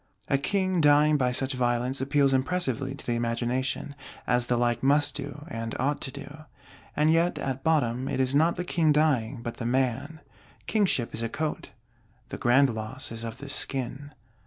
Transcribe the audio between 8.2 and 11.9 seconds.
not the King dying, but the man! Kingship is a coat: